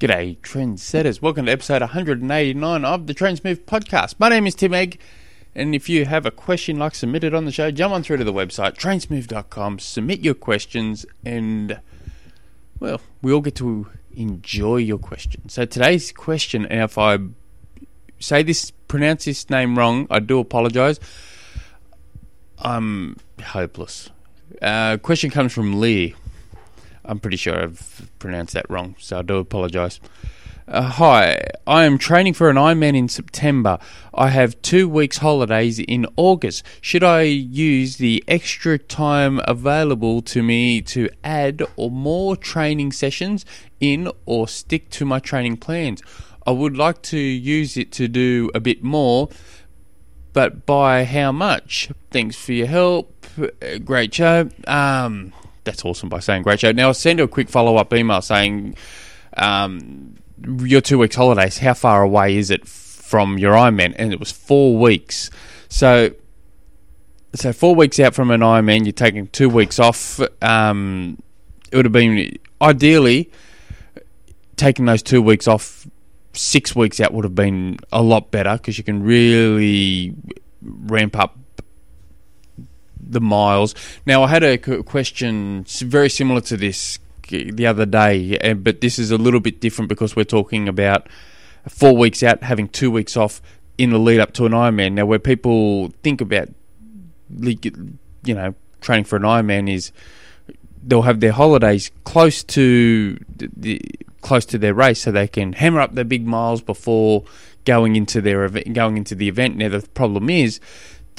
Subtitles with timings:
[0.00, 1.20] G'day, trendsetters.
[1.20, 4.14] Welcome to episode 189 of the Trainsmove podcast.
[4.18, 4.98] My name is Tim Egg,
[5.54, 8.24] and if you have a question like submitted on the show, jump on through to
[8.24, 11.78] the website, trainsmove.com, submit your questions, and,
[12.78, 15.46] well, we all get to enjoy your question.
[15.50, 17.18] So today's question, and if I
[18.20, 20.98] say this, pronounce this name wrong, I do apologise.
[22.58, 24.08] I'm hopeless.
[24.62, 26.14] Uh, question comes from Lee.
[27.10, 29.98] I'm pretty sure I've pronounced that wrong, so I do apologise.
[30.68, 33.80] Uh, hi, I am training for an Ironman in September.
[34.14, 36.62] I have two weeks' holidays in August.
[36.80, 43.44] Should I use the extra time available to me to add or more training sessions
[43.80, 46.02] in or stick to my training plans?
[46.46, 49.30] I would like to use it to do a bit more,
[50.32, 51.90] but by how much?
[52.12, 53.26] Thanks for your help.
[53.36, 54.48] Uh, Great show.
[54.68, 55.32] Um,
[55.64, 56.72] that's awesome by saying great show.
[56.72, 58.76] Now, I'll send you a quick follow up email saying
[59.36, 61.58] um, your two weeks holidays.
[61.58, 63.94] How far away is it from your Ironman?
[63.98, 65.30] And it was four weeks.
[65.68, 66.10] So,
[67.34, 70.20] so four weeks out from an Ironman, you're taking two weeks off.
[70.42, 71.22] Um,
[71.70, 73.30] it would have been ideally
[74.56, 75.86] taking those two weeks off.
[76.32, 80.14] Six weeks out would have been a lot better because you can really
[80.62, 81.36] ramp up
[83.10, 83.74] the miles.
[84.06, 88.98] Now, I had a question very similar to this the other day, eh, but this
[88.98, 91.08] is a little bit different because we're talking about
[91.68, 93.40] four weeks out, having two weeks off
[93.78, 94.92] in the lead up to an Ironman.
[94.92, 96.48] Now, where people think about,
[97.38, 99.92] you know, training for an Ironman is
[100.82, 103.80] they'll have their holidays close to the
[104.22, 107.24] close to their race, so they can hammer up their big miles before
[107.64, 109.56] going into their event, going into the event.
[109.56, 110.60] Now, the problem is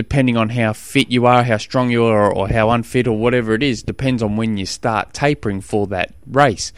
[0.00, 3.52] depending on how fit you are, how strong you are, or how unfit or whatever
[3.52, 6.72] it is, depends on when you start tapering for that race.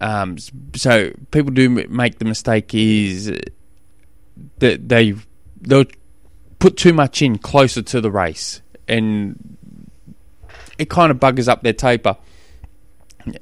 [0.00, 0.38] Um,
[0.74, 3.30] so people do make the mistake is
[4.60, 5.14] that they
[5.60, 5.84] they'll
[6.58, 9.36] put too much in closer to the race, and
[10.78, 12.16] it kind of buggers up their taper.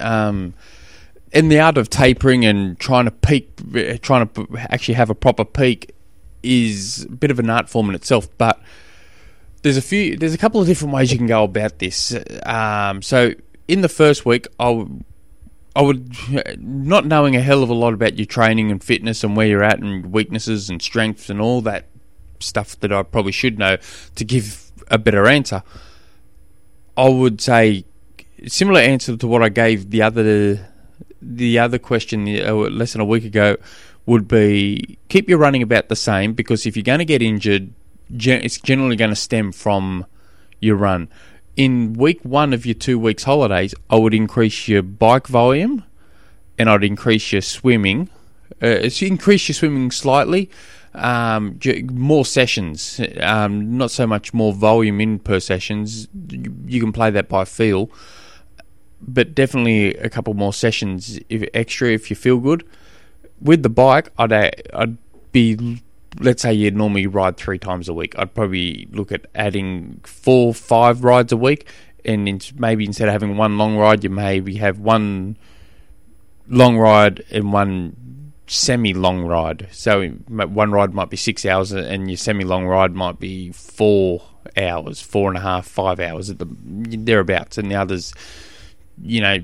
[0.00, 0.54] Um,
[1.30, 3.56] in the art of tapering and trying to peak,
[4.03, 5.94] trying to actually have a proper peak,
[6.42, 8.60] is a bit of an art form in itself, but
[9.66, 12.16] there's a few there's a couple of different ways you can go about this.
[12.44, 13.32] Um, so
[13.66, 15.04] in the first week, I would,
[15.75, 16.15] I would
[16.60, 19.65] not knowing a hell of a lot about your training and fitness and where you're
[19.65, 21.87] at and weaknesses and strengths and all that
[22.38, 23.78] stuff that I probably should know
[24.15, 25.65] to give a better answer.
[26.97, 27.84] I would say
[28.47, 30.65] similar answer to what I gave the other
[31.21, 33.56] the other question uh, less than a week ago
[34.04, 37.72] would be keep your running about the same because if you're going to get injured
[38.10, 40.06] it's generally going to stem from
[40.60, 41.08] your run.
[41.56, 45.84] In week one of your two weeks holidays, I would increase your bike volume,
[46.58, 48.10] and I'd increase your swimming.
[48.62, 50.50] Uh, increase your swimming slightly,
[50.94, 51.58] um,
[51.92, 56.08] more sessions, um, not so much more volume in per sessions.
[56.30, 57.90] You, you, can play that by feel,
[59.02, 62.64] but definitely a couple more sessions if, extra if you feel good.
[63.40, 64.32] With the bike, I'd
[64.72, 64.96] I'd
[65.32, 65.82] be
[66.21, 70.54] let's say you normally ride three times a week, I'd probably look at adding four,
[70.54, 71.69] five rides a week,
[72.04, 75.37] and in, maybe instead of having one long ride, you maybe have one
[76.49, 79.69] long ride and one semi-long ride.
[79.72, 84.22] So one ride might be six hours, and your semi-long ride might be four
[84.56, 88.15] hours, four and a half, five hours at the thereabouts, and the others,
[89.03, 89.38] you know,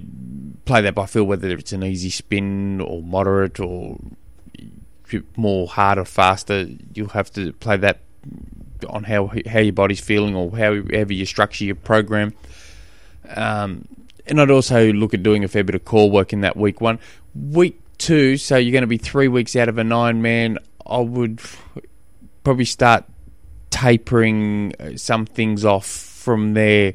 [0.65, 3.99] play that by feel whether it's an easy spin or moderate or
[5.37, 8.01] more harder, faster, you'll have to play that
[8.89, 12.35] on how how your body's feeling or however you structure your program.
[13.29, 13.87] Um,
[14.27, 16.81] and I'd also look at doing a fair bit of core work in that week
[16.81, 16.99] one.
[17.35, 20.59] Week two, so you're going to be three weeks out of an Ironman.
[20.87, 21.41] I would
[22.45, 23.05] probably start
[23.71, 26.95] tapering uh, some things off from there.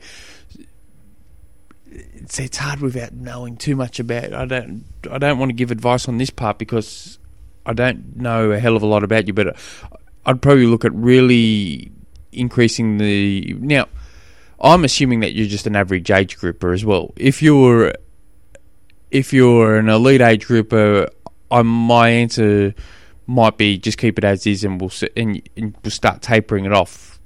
[1.90, 4.34] It's, it's hard without knowing too much about.
[4.34, 4.84] I don't.
[5.10, 7.18] I don't want to give advice on this part because
[7.68, 9.58] I don't know a hell of a lot about you, but
[10.26, 11.92] I'd probably look at really
[12.32, 13.88] increasing the now.
[14.60, 17.14] I'm assuming that you're just an average age grouper as well.
[17.18, 17.94] If you're
[19.12, 21.10] if you're an elite age grouper,
[21.52, 22.74] I, my answer
[23.28, 26.74] might be just keep it as is, and we'll and, and we'll start tapering it
[26.74, 27.20] off.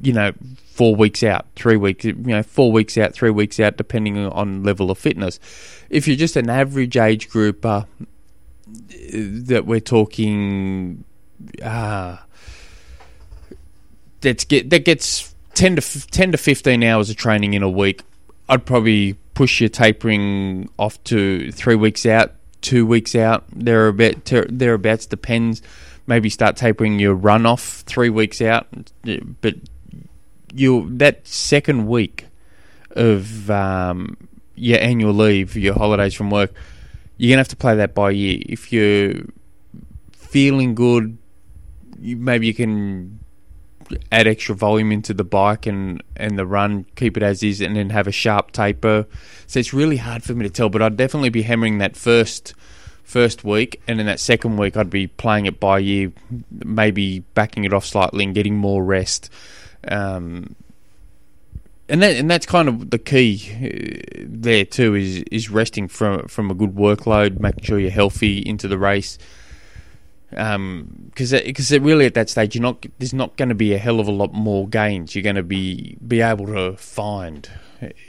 [0.00, 0.32] You know,
[0.64, 4.62] four weeks out, three weeks, you know, four weeks out, three weeks out, depending on
[4.62, 5.38] level of fitness.
[5.90, 7.84] If you're just an average age grouper
[9.12, 11.04] that we're talking
[11.62, 12.16] uh,
[14.20, 18.02] that's get that gets 10 to 10 to 15 hours of training in a week
[18.48, 23.44] I'd probably push your tapering off to 3 weeks out two weeks out.
[23.52, 25.62] There about thereabouts depends.
[26.06, 28.66] Maybe start tapering your run off three weeks out,
[29.40, 29.54] but
[30.52, 32.26] you that second week
[32.92, 34.16] of um,
[34.56, 36.52] your annual leave, your holidays from work,
[37.20, 38.38] you're gonna have to play that by ear.
[38.46, 39.12] If you're
[40.12, 41.18] feeling good,
[42.00, 43.20] you, maybe you can
[44.10, 47.76] add extra volume into the bike and, and the run, keep it as is, and
[47.76, 49.06] then have a sharp taper.
[49.46, 52.54] So it's really hard for me to tell, but I'd definitely be hammering that first
[53.02, 56.12] first week, and then that second week I'd be playing it by ear,
[56.50, 59.28] maybe backing it off slightly and getting more rest.
[59.86, 60.56] Um,
[61.90, 66.26] and that and that's kind of the key uh, there too is is resting from
[66.28, 69.18] from a good workload, making sure you're healthy into the race.
[70.30, 73.78] Because um, because really at that stage you're not there's not going to be a
[73.78, 77.50] hell of a lot more gains you're going to be be able to find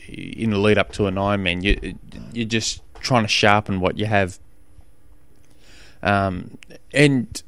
[0.07, 1.63] in the lead up to an Ironman.
[1.63, 1.95] You
[2.33, 4.39] you're just trying to sharpen what you have,
[6.03, 6.57] um,
[6.93, 7.41] and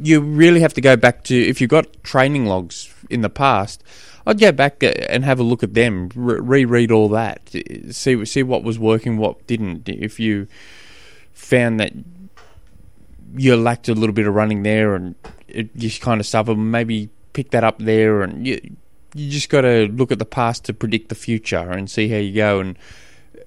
[0.00, 3.82] you really have to go back to if you've got training logs in the past.
[4.26, 8.24] I'd go back uh, and have a look at them, reread all that, uh, see
[8.24, 9.88] see what was working, what didn't.
[9.88, 10.46] If you
[11.32, 11.92] found that
[13.36, 15.14] you lacked a little bit of running there and
[15.48, 18.60] it, you kind of suffer, maybe pick that up there, and you
[19.14, 22.16] you just got to look at the past to predict the future and see how
[22.16, 22.60] you go.
[22.60, 22.76] And
[23.36, 23.40] uh,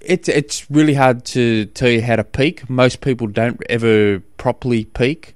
[0.00, 2.70] it's it's really hard to tell you how to peak.
[2.70, 5.34] Most people don't ever properly peak.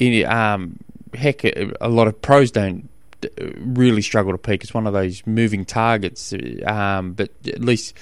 [0.00, 0.78] In, um,
[1.14, 2.88] heck, a lot of pros don't
[3.58, 4.64] really struggle to peak.
[4.64, 6.34] It's one of those moving targets.
[6.66, 7.94] Um, but at least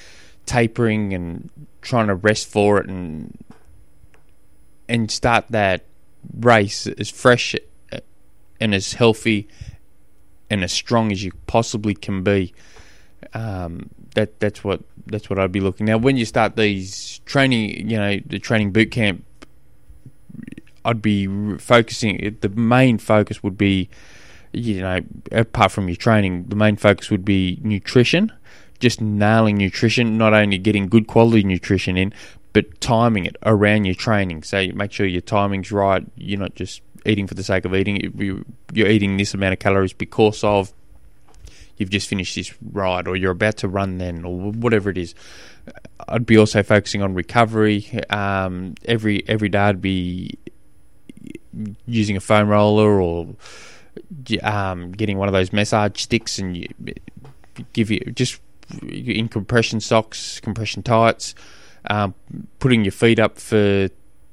[0.46, 1.50] tapering and
[1.82, 3.36] trying to rest for it and
[4.88, 5.84] and start that
[6.40, 7.54] race as fresh
[8.58, 9.46] and as healthy
[10.48, 12.54] and as strong as you possibly can be.
[13.34, 15.86] Um, that that's what that's what I'd be looking.
[15.86, 19.24] Now, when you start these training, you know, the training boot camp,
[20.88, 21.26] I'd be
[21.58, 22.38] focusing.
[22.40, 23.90] The main focus would be,
[24.52, 25.00] you know,
[25.30, 28.32] apart from your training, the main focus would be nutrition.
[28.80, 32.14] Just nailing nutrition, not only getting good quality nutrition in,
[32.54, 34.44] but timing it around your training.
[34.44, 36.06] So you make sure your timing's right.
[36.16, 38.44] You're not just eating for the sake of eating.
[38.72, 40.72] You're eating this amount of calories because of
[41.76, 45.14] you've just finished this ride or you're about to run then or whatever it is.
[46.08, 48.00] I'd be also focusing on recovery.
[48.08, 50.38] Um, every every day I'd be
[51.86, 53.34] using a foam roller or
[54.42, 56.68] um, getting one of those massage sticks and you,
[57.72, 58.40] give you just
[58.82, 61.34] in compression socks, compression tights
[61.86, 62.14] um,
[62.58, 63.88] putting your feet up for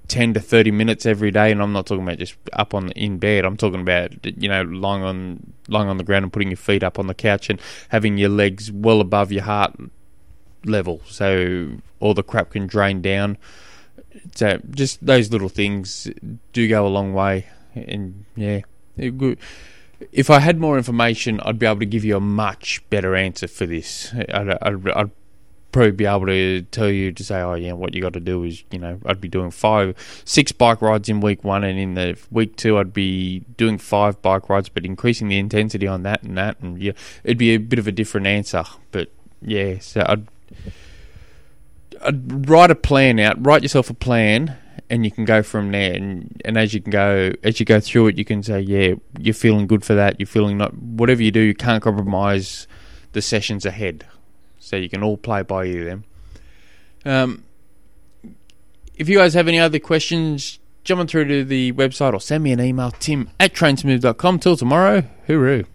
[0.08, 1.52] 10 to 30 minutes every day.
[1.52, 3.46] And I'm not talking about just up on in bed.
[3.46, 6.84] I'm talking about you know lying on lying on the ground and putting your feet
[6.84, 9.76] up on the couch and having your legs well above your heart
[10.66, 11.02] level.
[11.08, 13.38] So all the crap can drain down
[14.36, 16.08] so just those little things
[16.54, 18.62] do go a long way and yeah
[20.12, 23.48] if I had more information I'd be able to give you a much better answer
[23.48, 25.12] for this I'd, I'd, I'd
[25.76, 28.46] probably be able to tell you to say, oh yeah, what you got to do
[28.46, 31.96] is, you know, I'd be doing five, six bike rides in week one, and in
[31.96, 36.24] the week two, I'd be doing five bike rides, but increasing the intensity on that
[36.24, 36.94] and that, and yeah,
[37.26, 38.64] it'd be a bit of a different answer.
[38.94, 40.28] But yeah, so I'd,
[42.02, 44.58] I'd write a plan out, write yourself a plan,
[44.90, 45.94] and you can go from there.
[45.94, 48.96] And, and as you can go, as you go through it, you can say, yeah,
[49.20, 50.20] you're feeling good for that.
[50.20, 52.68] You're feeling not whatever you do, you can't compromise
[53.14, 54.06] the sessions ahead
[54.60, 56.04] so you can all play by ear then.
[57.06, 57.44] Um,
[58.96, 62.44] if you guys have any other questions, jump on through to the website or send
[62.44, 64.40] me an email, tim at trainsmooth.com.
[64.40, 65.66] Till tomorrow, hooroo.